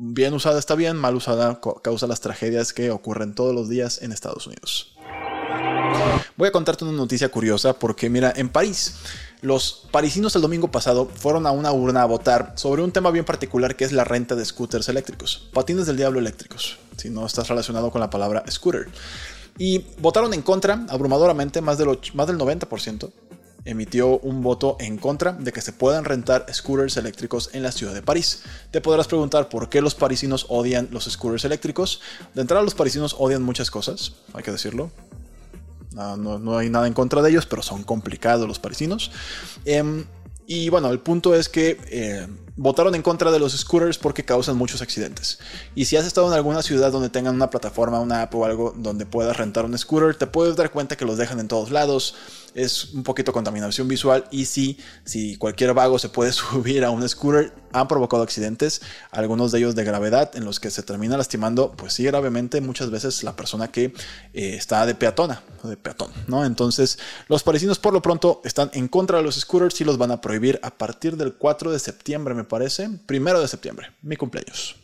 bien 0.00 0.32
usada 0.32 0.58
está 0.58 0.74
bien, 0.76 0.96
mal 0.96 1.14
usada 1.16 1.60
causa 1.82 2.06
las 2.06 2.20
tragedias 2.20 2.72
que 2.72 2.90
ocurren 2.90 3.34
todos 3.34 3.54
los 3.54 3.68
días 3.68 4.00
en 4.00 4.12
Estados 4.12 4.46
Unidos. 4.46 4.97
Voy 6.38 6.46
a 6.46 6.52
contarte 6.52 6.84
una 6.84 6.92
noticia 6.92 7.30
curiosa 7.30 7.72
porque 7.72 8.08
mira, 8.08 8.32
en 8.36 8.48
París, 8.48 8.94
los 9.40 9.88
parisinos 9.90 10.36
el 10.36 10.42
domingo 10.42 10.70
pasado 10.70 11.10
fueron 11.12 11.48
a 11.48 11.50
una 11.50 11.72
urna 11.72 12.02
a 12.02 12.04
votar 12.04 12.52
sobre 12.54 12.80
un 12.80 12.92
tema 12.92 13.10
bien 13.10 13.24
particular 13.24 13.74
que 13.74 13.84
es 13.84 13.90
la 13.90 14.04
renta 14.04 14.36
de 14.36 14.44
scooters 14.44 14.88
eléctricos, 14.88 15.48
patines 15.52 15.88
del 15.88 15.96
diablo 15.96 16.20
eléctricos, 16.20 16.78
si 16.96 17.10
no 17.10 17.26
estás 17.26 17.48
relacionado 17.48 17.90
con 17.90 18.00
la 18.00 18.08
palabra 18.08 18.44
scooter. 18.48 18.86
Y 19.58 19.84
votaron 19.98 20.32
en 20.32 20.42
contra, 20.42 20.86
abrumadoramente, 20.88 21.60
más 21.60 21.76
del, 21.76 21.98
más 22.14 22.28
del 22.28 22.38
90% 22.38 23.10
emitió 23.64 24.20
un 24.20 24.40
voto 24.40 24.76
en 24.78 24.96
contra 24.96 25.32
de 25.32 25.52
que 25.52 25.60
se 25.60 25.72
puedan 25.72 26.04
rentar 26.04 26.46
scooters 26.54 26.96
eléctricos 26.96 27.50
en 27.52 27.64
la 27.64 27.72
ciudad 27.72 27.92
de 27.92 28.00
París. 28.00 28.44
Te 28.70 28.80
podrás 28.80 29.08
preguntar 29.08 29.48
por 29.48 29.68
qué 29.68 29.80
los 29.80 29.96
parisinos 29.96 30.46
odian 30.48 30.88
los 30.92 31.06
scooters 31.06 31.44
eléctricos. 31.44 32.00
De 32.34 32.42
entrada, 32.42 32.62
los 32.62 32.76
parisinos 32.76 33.16
odian 33.18 33.42
muchas 33.42 33.72
cosas, 33.72 34.12
hay 34.32 34.44
que 34.44 34.52
decirlo. 34.52 34.92
No, 35.92 36.58
hay 36.58 36.70
nada 36.70 36.86
en 36.86 36.92
contra 36.92 37.22
de 37.22 37.30
ellos, 37.30 37.46
pero 37.46 37.62
son 37.62 37.82
complicados 37.82 38.46
los 38.46 38.58
parisinos. 38.58 39.10
Em, 39.64 40.04
y 40.46 40.68
bueno, 40.68 40.90
el 40.90 41.00
punto 41.00 41.34
es 41.34 41.48
que 41.48 41.78
eh, 41.90 42.26
votaron 42.58 42.94
en 42.96 43.02
contra 43.02 43.30
de 43.30 43.38
los 43.38 43.56
scooters 43.56 43.98
porque 43.98 44.24
causan 44.24 44.56
muchos 44.56 44.82
accidentes. 44.82 45.38
Y 45.76 45.84
si 45.84 45.96
has 45.96 46.04
estado 46.04 46.26
en 46.26 46.32
alguna 46.34 46.60
ciudad 46.60 46.90
donde 46.90 47.08
tengan 47.08 47.36
una 47.36 47.50
plataforma, 47.50 48.00
una 48.00 48.22
app 48.22 48.34
o 48.34 48.44
algo 48.44 48.74
donde 48.76 49.06
puedas 49.06 49.36
rentar 49.36 49.64
un 49.64 49.78
scooter, 49.78 50.16
te 50.16 50.26
puedes 50.26 50.56
dar 50.56 50.72
cuenta 50.72 50.96
que 50.96 51.04
los 51.04 51.16
dejan 51.16 51.38
en 51.38 51.46
todos 51.46 51.70
lados. 51.70 52.16
Es 52.54 52.92
un 52.94 53.04
poquito 53.04 53.32
contaminación 53.32 53.86
visual 53.86 54.24
y 54.32 54.46
si, 54.46 54.78
si 55.04 55.36
cualquier 55.36 55.72
vago 55.72 56.00
se 56.00 56.08
puede 56.08 56.32
subir 56.32 56.84
a 56.84 56.90
un 56.90 57.08
scooter, 57.08 57.52
han 57.72 57.86
provocado 57.86 58.22
accidentes, 58.22 58.80
algunos 59.10 59.52
de 59.52 59.58
ellos 59.58 59.74
de 59.74 59.84
gravedad, 59.84 60.34
en 60.34 60.44
los 60.44 60.58
que 60.58 60.70
se 60.70 60.82
termina 60.82 61.16
lastimando, 61.16 61.72
pues 61.72 61.92
sí, 61.92 62.04
gravemente 62.04 62.60
muchas 62.60 62.90
veces 62.90 63.22
la 63.22 63.36
persona 63.36 63.68
que 63.68 63.92
eh, 64.32 64.54
está 64.56 64.86
de 64.86 64.94
peatona, 64.94 65.42
de 65.62 65.76
peatón, 65.76 66.10
¿no? 66.26 66.44
Entonces, 66.44 66.98
los 67.28 67.42
parisinos 67.42 67.78
por 67.78 67.92
lo 67.92 68.02
pronto 68.02 68.40
están 68.44 68.70
en 68.72 68.88
contra 68.88 69.18
de 69.18 69.24
los 69.24 69.36
scooters 69.36 69.80
y 69.80 69.84
los 69.84 69.98
van 69.98 70.10
a 70.10 70.20
prohibir 70.20 70.58
a 70.62 70.70
partir 70.70 71.16
del 71.16 71.34
4 71.34 71.70
de 71.70 71.78
septiembre, 71.78 72.34
me 72.34 72.44
parece, 72.48 72.88
primero 73.06 73.40
de 73.40 73.48
septiembre, 73.48 73.92
mi 74.02 74.16
cumpleaños. 74.16 74.76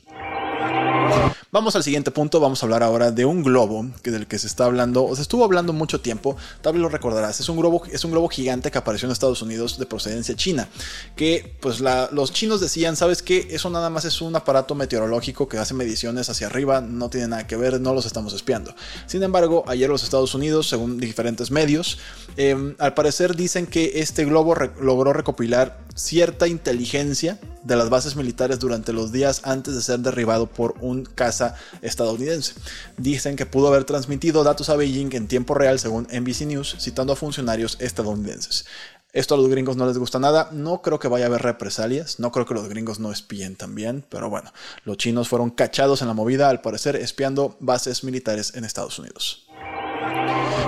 Vamos 1.50 1.76
al 1.76 1.84
siguiente 1.84 2.10
punto, 2.10 2.40
vamos 2.40 2.60
a 2.62 2.66
hablar 2.66 2.82
ahora 2.82 3.12
de 3.12 3.24
un 3.24 3.44
globo 3.44 3.86
que 4.02 4.10
del 4.10 4.26
que 4.26 4.40
se 4.40 4.48
está 4.48 4.64
hablando, 4.64 5.04
o 5.04 5.14
se 5.14 5.22
estuvo 5.22 5.44
hablando 5.44 5.72
mucho 5.72 6.00
tiempo, 6.00 6.36
tal 6.62 6.72
vez 6.72 6.82
lo 6.82 6.88
recordarás, 6.88 7.38
es 7.38 7.48
un 7.48 7.56
globo, 7.56 7.82
es 7.92 8.04
un 8.04 8.10
globo 8.10 8.28
gigante 8.28 8.72
que 8.72 8.78
apareció 8.78 9.06
en 9.06 9.12
Estados 9.12 9.40
Unidos 9.40 9.78
de 9.78 9.86
procedencia 9.86 10.34
china, 10.34 10.68
que 11.14 11.56
pues 11.60 11.80
los 11.80 12.32
chinos 12.32 12.60
decían, 12.60 12.96
¿sabes 12.96 13.22
qué? 13.22 13.46
Eso 13.50 13.70
nada 13.70 13.88
más 13.88 14.04
es 14.04 14.20
un 14.20 14.34
aparato 14.34 14.74
meteorológico 14.74 15.48
que 15.48 15.58
hace 15.58 15.74
mediciones 15.74 16.28
hacia 16.28 16.48
arriba, 16.48 16.80
no 16.80 17.08
tiene 17.08 17.28
nada 17.28 17.46
que 17.46 17.56
ver, 17.56 17.80
no 17.80 17.94
los 17.94 18.04
estamos 18.04 18.32
espiando. 18.32 18.74
Sin 19.06 19.22
embargo, 19.22 19.62
ayer 19.68 19.88
los 19.88 20.02
Estados 20.02 20.34
Unidos, 20.34 20.68
según 20.68 20.98
diferentes 20.98 21.52
medios, 21.52 21.98
em, 22.36 22.74
al 22.80 22.94
parecer 22.94 23.36
dicen 23.36 23.66
que 23.68 24.00
este 24.00 24.24
globo 24.24 24.56
logró 24.80 25.12
recopilar 25.12 25.78
cierta 25.94 26.48
inteligencia 26.48 27.38
de 27.64 27.76
las 27.76 27.90
bases 27.90 28.14
militares 28.16 28.58
durante 28.58 28.92
los 28.92 29.10
días 29.10 29.40
antes 29.44 29.74
de 29.74 29.82
ser 29.82 30.00
derribado 30.00 30.46
por 30.46 30.74
un 30.80 31.04
caza 31.04 31.56
estadounidense. 31.82 32.54
Dicen 32.96 33.36
que 33.36 33.46
pudo 33.46 33.68
haber 33.68 33.84
transmitido 33.84 34.44
datos 34.44 34.68
a 34.68 34.76
Beijing 34.76 35.14
en 35.14 35.28
tiempo 35.28 35.54
real 35.54 35.78
según 35.78 36.06
NBC 36.12 36.42
News, 36.42 36.76
citando 36.78 37.12
a 37.12 37.16
funcionarios 37.16 37.76
estadounidenses. 37.80 38.66
Esto 39.12 39.36
a 39.36 39.38
los 39.38 39.48
gringos 39.48 39.76
no 39.76 39.86
les 39.86 39.96
gusta 39.96 40.18
nada, 40.18 40.48
no 40.50 40.82
creo 40.82 40.98
que 40.98 41.06
vaya 41.06 41.26
a 41.26 41.28
haber 41.28 41.42
represalias, 41.42 42.18
no 42.18 42.32
creo 42.32 42.46
que 42.46 42.54
los 42.54 42.68
gringos 42.68 42.98
no 42.98 43.12
espíen 43.12 43.54
también, 43.54 44.04
pero 44.08 44.28
bueno, 44.28 44.52
los 44.84 44.96
chinos 44.96 45.28
fueron 45.28 45.50
cachados 45.50 46.02
en 46.02 46.08
la 46.08 46.14
movida, 46.14 46.48
al 46.48 46.60
parecer 46.60 46.96
espiando 46.96 47.56
bases 47.60 48.02
militares 48.02 48.56
en 48.56 48.64
Estados 48.64 48.98
Unidos. 48.98 49.46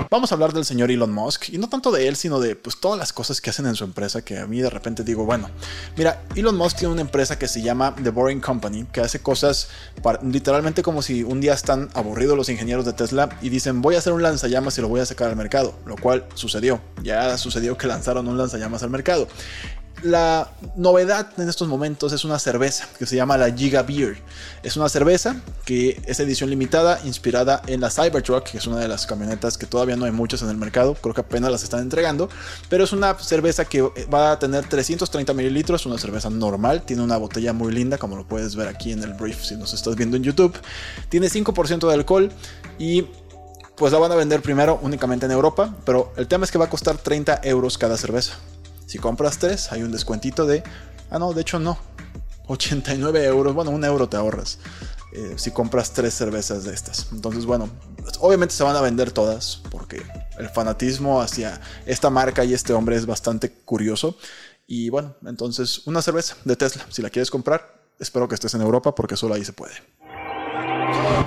Vamos 0.09 0.31
a 0.31 0.35
hablar 0.35 0.53
del 0.53 0.63
señor 0.63 0.89
Elon 0.89 1.11
Musk 1.11 1.49
y 1.49 1.57
no 1.57 1.67
tanto 1.67 1.91
de 1.91 2.07
él, 2.07 2.15
sino 2.15 2.39
de 2.39 2.55
pues, 2.55 2.79
todas 2.79 2.97
las 2.97 3.11
cosas 3.11 3.41
que 3.41 3.49
hacen 3.49 3.65
en 3.65 3.75
su 3.75 3.83
empresa 3.83 4.23
que 4.23 4.37
a 4.37 4.47
mí 4.47 4.61
de 4.61 4.69
repente 4.69 5.03
digo, 5.03 5.25
bueno, 5.25 5.49
mira, 5.97 6.23
Elon 6.33 6.55
Musk 6.55 6.77
tiene 6.77 6.93
una 6.93 7.01
empresa 7.01 7.37
que 7.37 7.49
se 7.49 7.61
llama 7.61 7.93
The 8.01 8.11
Boring 8.11 8.39
Company, 8.39 8.85
que 8.85 9.01
hace 9.01 9.19
cosas 9.19 9.67
literalmente 10.23 10.81
como 10.81 11.01
si 11.01 11.23
un 11.23 11.41
día 11.41 11.53
están 11.53 11.89
aburridos 11.93 12.37
los 12.37 12.47
ingenieros 12.47 12.85
de 12.85 12.93
Tesla 12.93 13.37
y 13.41 13.49
dicen, 13.49 13.81
voy 13.81 13.95
a 13.95 13.97
hacer 13.97 14.13
un 14.13 14.23
lanzallamas 14.23 14.77
y 14.77 14.81
lo 14.81 14.87
voy 14.87 15.01
a 15.01 15.05
sacar 15.05 15.29
al 15.29 15.35
mercado, 15.35 15.77
lo 15.85 15.97
cual 15.97 16.25
sucedió, 16.35 16.79
ya 17.03 17.37
sucedió 17.37 17.77
que 17.77 17.87
lanzaron 17.87 18.29
un 18.29 18.37
lanzallamas 18.37 18.83
al 18.83 18.89
mercado. 18.89 19.27
La 20.03 20.51
novedad 20.75 21.27
en 21.37 21.49
estos 21.49 21.67
momentos 21.67 22.13
es 22.13 22.23
una 22.23 22.37
cerveza 22.37 22.87
que 22.99 23.07
se 23.07 23.15
llama 23.15 23.35
la 23.35 23.51
Giga 23.51 23.81
Beer. 23.81 24.21
Es 24.61 24.77
una 24.77 24.89
cerveza 24.89 25.41
que 25.65 25.99
es 26.05 26.19
edición 26.19 26.51
limitada, 26.51 26.99
inspirada 27.03 27.63
en 27.65 27.81
la 27.81 27.89
Cybertruck, 27.89 28.43
que 28.43 28.59
es 28.59 28.67
una 28.67 28.77
de 28.77 28.87
las 28.87 29.07
camionetas 29.07 29.57
que 29.57 29.65
todavía 29.65 29.95
no 29.95 30.05
hay 30.05 30.11
muchas 30.11 30.43
en 30.43 30.49
el 30.49 30.57
mercado, 30.57 30.93
creo 30.93 31.15
que 31.15 31.21
apenas 31.21 31.51
las 31.51 31.63
están 31.63 31.79
entregando, 31.79 32.29
pero 32.69 32.83
es 32.83 32.93
una 32.93 33.17
cerveza 33.17 33.65
que 33.65 33.81
va 33.81 34.33
a 34.33 34.39
tener 34.39 34.69
330 34.69 35.33
mililitros, 35.33 35.87
una 35.87 35.97
cerveza 35.97 36.29
normal, 36.29 36.83
tiene 36.83 37.01
una 37.01 37.17
botella 37.17 37.53
muy 37.53 37.73
linda, 37.73 37.97
como 37.97 38.15
lo 38.15 38.27
puedes 38.27 38.55
ver 38.55 38.67
aquí 38.67 38.91
en 38.91 39.01
el 39.01 39.13
brief 39.13 39.43
si 39.43 39.55
nos 39.55 39.73
estás 39.73 39.95
viendo 39.95 40.15
en 40.15 40.23
YouTube, 40.23 40.55
tiene 41.09 41.27
5% 41.27 41.87
de 41.87 41.93
alcohol 41.93 42.31
y 42.77 43.07
pues 43.75 43.93
la 43.93 43.99
van 43.99 44.11
a 44.11 44.15
vender 44.15 44.41
primero 44.41 44.79
únicamente 44.83 45.25
en 45.25 45.31
Europa, 45.31 45.73
pero 45.85 46.11
el 46.17 46.27
tema 46.27 46.45
es 46.45 46.51
que 46.51 46.59
va 46.59 46.65
a 46.65 46.69
costar 46.69 46.97
30 46.97 47.41
euros 47.43 47.77
cada 47.77 47.97
cerveza. 47.97 48.33
Si 48.87 48.99
compras 48.99 49.37
tres, 49.37 49.71
hay 49.73 49.83
un 49.83 49.91
descuentito 49.91 50.45
de. 50.45 50.63
Ah, 51.11 51.19
no, 51.19 51.33
de 51.33 51.41
hecho 51.41 51.59
no. 51.59 51.77
89 52.47 53.25
euros. 53.25 53.53
Bueno, 53.53 53.71
un 53.71 53.83
euro 53.83 54.07
te 54.07 54.15
ahorras. 54.15 54.59
Eh, 55.11 55.33
si 55.35 55.51
compras 55.51 55.91
tres 55.91 56.13
cervezas 56.13 56.63
de 56.63 56.73
estas. 56.73 57.07
Entonces, 57.11 57.45
bueno, 57.45 57.69
obviamente 58.21 58.55
se 58.55 58.63
van 58.63 58.77
a 58.77 58.81
vender 58.81 59.11
todas. 59.11 59.61
Porque 59.69 60.01
el 60.39 60.49
fanatismo 60.49 61.19
hacia 61.21 61.59
esta 61.85 62.09
marca 62.09 62.45
y 62.45 62.53
este 62.53 62.71
hombre 62.71 62.95
es 62.95 63.05
bastante 63.05 63.51
curioso. 63.51 64.17
Y 64.65 64.89
bueno, 64.89 65.15
entonces, 65.25 65.85
una 65.85 66.01
cerveza 66.01 66.37
de 66.45 66.55
Tesla. 66.55 66.85
Si 66.89 67.01
la 67.01 67.09
quieres 67.09 67.29
comprar, 67.29 67.81
espero 67.99 68.29
que 68.29 68.35
estés 68.35 68.53
en 68.53 68.61
Europa 68.61 68.95
porque 68.95 69.17
solo 69.17 69.33
ahí 69.33 69.43
se 69.43 69.51
puede. 69.51 69.73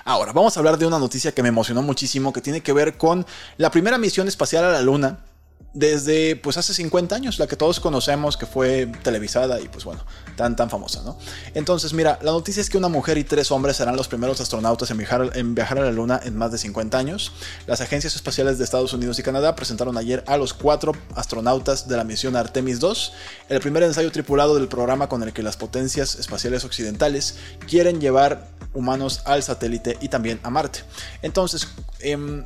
Ahora, 0.07 0.33
vamos 0.33 0.57
a 0.57 0.61
hablar 0.61 0.79
de 0.79 0.87
una 0.87 0.99
noticia 0.99 1.33
que 1.33 1.43
me 1.43 1.51
emocionó 1.51 1.83
muchísimo, 1.83 2.33
que 2.33 2.41
tiene 2.41 2.63
que 2.63 2.73
ver 2.73 2.97
con 2.97 3.27
la 3.59 3.71
primera 3.71 3.99
misión 3.99 4.29
espacial 4.29 4.65
a 4.65 4.73
la 4.73 4.81
Luna 4.81 5.27
desde 5.73 6.35
pues 6.37 6.57
hace 6.57 6.75
50 6.75 7.15
años, 7.15 7.39
la 7.39 7.47
que 7.47 7.57
todos 7.57 7.79
conocemos 7.79 8.37
que 8.37 8.47
fue 8.47 8.91
televisada 9.03 9.61
y 9.61 9.69
pues 9.69 9.85
bueno, 9.85 10.05
tan 10.37 10.57
tan 10.57 10.69
famosa, 10.69 11.03
¿no? 11.05 11.17
Entonces, 11.55 11.93
mira, 11.93 12.19
la 12.23 12.33
noticia 12.33 12.61
es 12.61 12.69
que 12.69 12.77
una 12.77 12.89
mujer 12.89 13.19
y 13.19 13.25
tres 13.25 13.51
hombres 13.53 13.77
serán 13.77 13.97
los 13.97 14.09
primeros 14.09 14.41
astronautas 14.41 14.91
en 14.91 14.99
viajar, 14.99 15.31
en 15.35 15.55
viajar 15.55 15.79
a 15.79 15.83
la 15.83 15.93
Luna 15.93 16.21
en 16.25 16.37
más 16.37 16.51
de 16.51 16.59
50 16.59 16.99
años. 16.99 17.33
Las 17.67 17.81
agencias 17.81 18.17
espaciales 18.17 18.59
de 18.59 18.65
Estados 18.65 18.93
Unidos 18.93 19.19
y 19.19 19.23
Canadá 19.23 19.55
presentaron 19.55 19.97
ayer 19.97 20.25
a 20.27 20.37
los 20.37 20.55
cuatro 20.55 20.93
astronautas 21.15 21.89
de 21.89 21.97
la 21.97 22.05
misión 22.05 22.35
Artemis 22.35 22.81
2, 22.81 23.13
el 23.49 23.61
primer 23.61 23.85
ensayo 23.85 24.11
tripulado 24.11 24.57
del 24.57 24.67
programa 24.67 25.09
con 25.09 25.23
el 25.23 25.33
que 25.33 25.43
las 25.43 25.57
potencias 25.57 26.17
espaciales 26.17 26.65
occidentales 26.65 27.37
quieren 27.69 28.01
llevar 28.01 28.49
humanos 28.75 29.23
al 29.25 29.43
satélite 29.43 29.99
y 30.01 30.09
también 30.09 30.41
a 30.43 30.51
Marte. 30.51 30.81
Entonces, 31.23 31.69
em, 32.01 32.45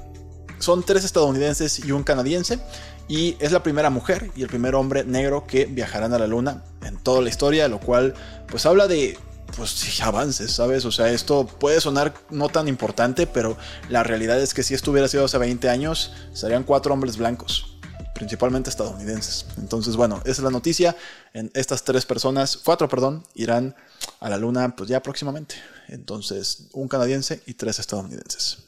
son 0.58 0.82
tres 0.82 1.04
estadounidenses 1.04 1.84
y 1.84 1.92
un 1.92 2.04
canadiense 2.04 2.58
y 3.08 3.36
es 3.40 3.52
la 3.52 3.62
primera 3.62 3.90
mujer 3.90 4.30
y 4.34 4.42
el 4.42 4.48
primer 4.48 4.74
hombre 4.74 5.04
negro 5.04 5.46
que 5.46 5.66
viajarán 5.66 6.12
a 6.14 6.18
la 6.18 6.26
luna 6.26 6.64
en 6.84 6.96
toda 6.96 7.20
la 7.20 7.28
historia, 7.28 7.68
lo 7.68 7.80
cual 7.80 8.14
pues 8.48 8.66
habla 8.66 8.86
de 8.86 9.18
pues 9.56 10.00
avances, 10.00 10.52
¿sabes? 10.52 10.84
O 10.84 10.92
sea, 10.92 11.10
esto 11.10 11.46
puede 11.46 11.80
sonar 11.80 12.14
no 12.30 12.48
tan 12.48 12.66
importante, 12.66 13.26
pero 13.26 13.56
la 13.88 14.02
realidad 14.02 14.40
es 14.40 14.54
que 14.54 14.62
si 14.62 14.74
esto 14.74 14.90
hubiera 14.90 15.08
sido 15.08 15.24
hace 15.24 15.38
20 15.38 15.68
años, 15.68 16.12
serían 16.32 16.64
cuatro 16.64 16.92
hombres 16.92 17.16
blancos, 17.16 17.78
principalmente 18.14 18.70
estadounidenses. 18.70 19.46
Entonces, 19.58 19.96
bueno, 19.96 20.20
esa 20.24 20.32
es 20.32 20.40
la 20.40 20.50
noticia. 20.50 20.96
En 21.32 21.50
estas 21.54 21.84
tres 21.84 22.04
personas, 22.06 22.56
cuatro, 22.56 22.88
perdón, 22.88 23.24
irán 23.34 23.76
a 24.20 24.28
la 24.28 24.38
luna 24.38 24.74
pues 24.74 24.88
ya 24.88 25.02
próximamente. 25.02 25.56
Entonces, 25.88 26.68
un 26.72 26.88
canadiense 26.88 27.42
y 27.46 27.54
tres 27.54 27.78
estadounidenses. 27.78 28.64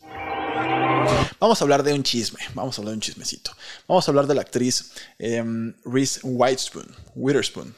Vamos 1.41 1.61
a 1.61 1.65
hablar 1.65 1.83
de 1.83 1.93
un 1.93 2.03
chisme, 2.03 2.41
vamos 2.55 2.79
a 2.79 2.81
hablar 2.81 2.93
de 2.93 2.97
un 2.97 3.01
chismecito. 3.01 3.53
Vamos 3.87 4.07
a 4.07 4.11
hablar 4.11 4.27
de 4.27 4.35
la 4.35 4.41
actriz 4.41 4.93
em, 5.19 5.75
Reese 5.85 6.21
Witherspoon. 6.23 6.87
Witherspoon. 7.15 7.75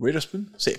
Witherspoon, 0.00 0.50
sí. 0.56 0.72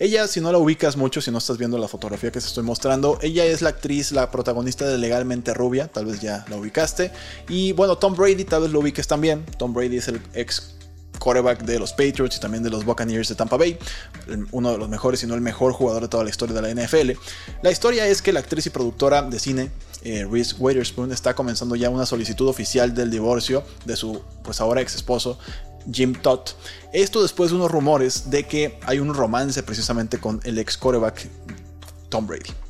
Ella, 0.00 0.26
si 0.26 0.40
no 0.40 0.50
la 0.50 0.58
ubicas 0.58 0.96
mucho, 0.96 1.20
si 1.20 1.30
no 1.30 1.38
estás 1.38 1.58
viendo 1.58 1.78
la 1.78 1.86
fotografía 1.86 2.32
que 2.32 2.40
te 2.40 2.46
estoy 2.46 2.64
mostrando, 2.64 3.18
ella 3.22 3.44
es 3.44 3.62
la 3.62 3.68
actriz, 3.68 4.10
la 4.10 4.32
protagonista 4.32 4.84
de 4.86 4.98
Legalmente 4.98 5.54
Rubia, 5.54 5.86
tal 5.86 6.06
vez 6.06 6.20
ya 6.20 6.44
la 6.48 6.56
ubicaste. 6.56 7.12
Y 7.48 7.70
bueno, 7.72 7.96
Tom 7.96 8.16
Brady, 8.16 8.44
tal 8.44 8.62
vez 8.62 8.72
lo 8.72 8.80
ubiques 8.80 9.06
también. 9.06 9.46
Tom 9.58 9.72
Brady 9.72 9.98
es 9.98 10.08
el 10.08 10.20
ex 10.34 10.74
quarterback 11.20 11.62
de 11.62 11.78
los 11.78 11.92
Patriots 11.92 12.36
y 12.36 12.40
también 12.40 12.62
de 12.62 12.70
los 12.70 12.84
Buccaneers 12.84 13.28
de 13.28 13.34
Tampa 13.34 13.56
Bay, 13.56 13.78
uno 14.50 14.72
de 14.72 14.78
los 14.78 14.88
mejores, 14.88 15.20
si 15.20 15.26
no 15.26 15.34
el 15.34 15.40
mejor 15.40 15.72
jugador 15.72 16.02
de 16.02 16.08
toda 16.08 16.24
la 16.24 16.30
historia 16.30 16.60
de 16.60 16.62
la 16.62 16.82
NFL. 16.82 17.12
La 17.62 17.70
historia 17.70 18.06
es 18.06 18.20
que 18.22 18.32
la 18.32 18.40
actriz 18.40 18.66
y 18.66 18.70
productora 18.70 19.22
de 19.22 19.38
cine 19.38 19.70
eh, 20.04 20.26
Reese 20.30 20.54
Witherspoon 20.58 21.12
está 21.12 21.34
comenzando 21.34 21.76
ya 21.76 21.90
una 21.90 22.06
solicitud 22.06 22.48
oficial 22.48 22.94
del 22.94 23.10
divorcio 23.10 23.64
de 23.84 23.96
su 23.96 24.22
pues 24.42 24.60
ahora 24.60 24.80
ex 24.80 24.94
esposo 24.94 25.38
Jim 25.90 26.14
Todd. 26.14 26.40
Esto 26.92 27.22
después 27.22 27.50
de 27.50 27.56
unos 27.56 27.70
rumores 27.70 28.30
de 28.30 28.44
que 28.44 28.78
hay 28.86 28.98
un 29.00 29.12
romance 29.14 29.62
precisamente 29.62 30.18
con 30.18 30.40
el 30.44 30.58
ex 30.58 30.76
quarterback 30.76 31.28
Tom 32.08 32.26
Brady. 32.26 32.63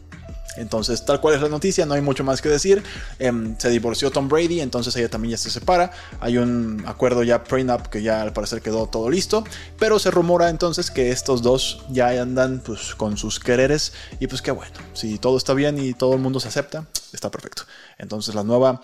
Entonces, 0.56 1.04
tal 1.04 1.20
cual 1.20 1.34
es 1.34 1.42
la 1.42 1.48
noticia, 1.48 1.86
no 1.86 1.94
hay 1.94 2.00
mucho 2.00 2.24
más 2.24 2.40
que 2.40 2.48
decir. 2.48 2.82
Em, 3.18 3.56
se 3.58 3.70
divorció 3.70 4.10
Tom 4.10 4.28
Brady, 4.28 4.60
entonces 4.60 4.94
ella 4.96 5.08
también 5.08 5.32
ya 5.32 5.38
se 5.38 5.50
separa. 5.50 5.90
Hay 6.20 6.38
un 6.38 6.84
acuerdo 6.86 7.22
ya 7.22 7.44
prenup 7.44 7.86
que 7.86 8.02
ya 8.02 8.22
al 8.22 8.32
parecer 8.32 8.62
quedó 8.62 8.86
todo 8.86 9.10
listo. 9.10 9.44
Pero 9.78 9.98
se 9.98 10.10
rumora 10.10 10.48
entonces 10.48 10.90
que 10.90 11.10
estos 11.10 11.42
dos 11.42 11.84
ya 11.90 12.08
andan 12.20 12.60
pues, 12.64 12.94
con 12.94 13.16
sus 13.16 13.40
quereres. 13.40 13.92
Y 14.20 14.26
pues 14.26 14.42
qué 14.42 14.50
bueno, 14.50 14.74
si 14.92 15.18
todo 15.18 15.36
está 15.36 15.54
bien 15.54 15.78
y 15.78 15.94
todo 15.94 16.14
el 16.14 16.20
mundo 16.20 16.40
se 16.40 16.48
acepta, 16.48 16.86
está 17.12 17.30
perfecto. 17.30 17.64
Entonces 17.98 18.34
la 18.34 18.44
nueva... 18.44 18.80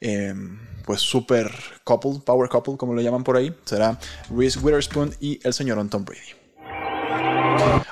Em, 0.00 0.58
pues 0.84 1.00
super 1.00 1.50
couple, 1.82 2.20
power 2.24 2.48
couple 2.50 2.76
como 2.76 2.92
lo 2.92 3.00
llaman 3.00 3.24
por 3.24 3.38
ahí, 3.38 3.54
será 3.64 3.98
Reese 4.28 4.58
Witherspoon 4.58 5.14
y 5.18 5.40
el 5.42 5.54
señor 5.54 5.88
Tom 5.88 6.04
Brady. 6.04 6.43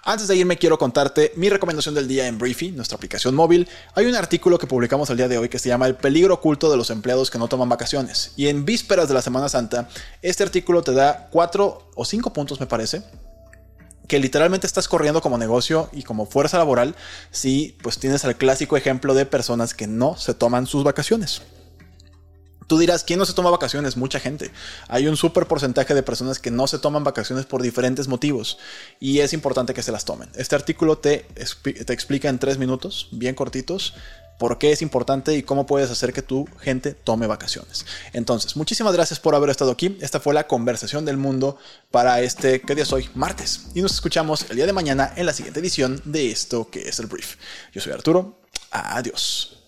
Antes 0.05 0.27
de 0.27 0.35
irme 0.35 0.59
quiero 0.59 0.81
contarte 0.81 1.33
mi 1.37 1.49
recomendación 1.49 1.95
del 1.95 2.09
día 2.09 2.27
en 2.27 2.37
Briefy, 2.37 2.73
nuestra 2.73 2.97
aplicación 2.97 3.37
móvil. 3.37 3.69
Hay 3.95 4.07
un 4.07 4.17
artículo 4.17 4.59
que 4.59 4.67
publicamos 4.67 5.09
el 5.11 5.17
día 5.17 5.29
de 5.29 5.39
hoy 5.39 5.49
que 5.49 5.61
se 5.61 5.69
llama 5.69 5.87
El 5.87 5.95
peligro 5.95 6.35
oculto 6.35 6.69
de 6.73 6.77
los 6.77 6.91
empleados 6.91 7.31
que 7.31 7.39
no 7.39 7.47
toman 7.47 7.69
vacaciones. 7.69 8.33
Y 8.35 8.49
en 8.49 8.65
vísperas 8.65 9.07
de 9.07 9.15
la 9.15 9.23
Semana 9.23 9.49
Santa, 9.49 9.89
este 10.21 10.43
artículo 10.43 10.83
te 10.83 10.93
da 10.93 11.29
cuatro 11.31 11.89
o 11.95 12.05
cinco 12.05 12.33
puntos 12.33 12.59
me 12.59 12.67
parece 12.67 13.05
que 14.09 14.19
literalmente 14.19 14.67
estás 14.67 14.89
corriendo 14.89 15.23
como 15.23 15.39
negocio 15.39 15.89
y 15.93 16.03
como 16.03 16.27
fuerza 16.27 16.59
laboral 16.59 16.97
si 17.31 17.79
pues 17.81 17.99
tienes 17.99 18.25
el 18.25 18.35
clásico 18.35 18.77
ejemplo 18.77 19.15
de 19.15 19.25
personas 19.25 19.73
que 19.73 19.87
no 19.87 20.17
se 20.17 20.35
toman 20.35 20.67
sus 20.67 20.83
vacaciones. 20.83 21.43
Tú 22.73 22.79
dirás, 22.79 23.05
¿quién 23.05 23.19
no 23.19 23.27
se 23.27 23.35
toma 23.35 23.51
vacaciones? 23.51 23.99
Mucha 23.99 24.19
gente. 24.19 24.51
Hay 24.89 25.07
un 25.07 25.19
súper 25.19 25.47
porcentaje 25.47 25.93
de 25.93 26.03
personas 26.03 26.39
que 26.39 26.51
no 26.51 26.67
se 26.67 26.79
toman 26.79 27.05
vacaciones 27.05 27.45
por 27.45 27.61
diferentes 27.61 28.09
motivos 28.09 28.57
y 28.99 29.19
es 29.19 29.35
importante 29.35 29.75
que 29.75 29.83
se 29.83 29.93
las 29.93 30.07
tomen. 30.07 30.31
Este 30.37 30.55
artículo 30.55 30.97
te, 30.97 31.27
te 31.65 31.93
explica 31.93 32.31
en 32.31 32.39
tres 32.39 32.57
minutos, 32.57 33.09
bien 33.13 33.35
cortitos, 33.35 33.93
por 34.39 34.57
qué 34.57 34.73
es 34.73 34.81
importante 34.81 35.37
y 35.37 35.43
cómo 35.43 35.67
puedes 35.67 35.91
hacer 35.91 36.15
que 36.15 36.23
tu 36.23 36.49
gente 36.61 36.95
tome 36.95 37.27
vacaciones. 37.27 37.85
Entonces, 38.15 38.57
muchísimas 38.57 38.95
gracias 38.95 39.21
por 39.21 39.35
haber 39.35 39.51
estado 39.51 39.71
aquí. 39.71 39.99
Esta 40.01 40.19
fue 40.19 40.33
la 40.33 40.47
conversación 40.47 41.05
del 41.05 41.19
mundo 41.19 41.59
para 41.91 42.23
este, 42.23 42.63
¿qué 42.63 42.75
día 42.75 42.85
es 42.85 42.93
hoy? 42.95 43.11
Martes. 43.15 43.67
Y 43.75 43.83
nos 43.83 43.93
escuchamos 43.93 44.47
el 44.49 44.57
día 44.57 44.65
de 44.65 44.73
mañana 44.73 45.13
en 45.15 45.27
la 45.27 45.35
siguiente 45.35 45.61
edición 45.61 46.01
de 46.07 46.33
esto 46.33 46.71
que 46.71 46.89
es 46.89 46.99
el 47.01 47.07
brief. 47.07 47.37
Yo 47.75 47.83
soy 47.83 47.93
Arturo. 47.93 48.39
Adiós. 48.71 49.59